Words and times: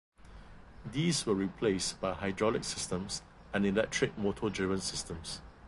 These 0.83 1.27
were 1.27 1.35
replaced 1.35 2.01
by 2.01 2.13
hydraulic 2.13 2.63
systems 2.63 3.21
and 3.53 3.67
electric 3.67 4.17
motor-driven 4.17 4.81
systems. 4.81 5.41